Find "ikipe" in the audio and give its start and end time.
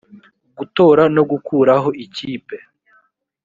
2.05-2.57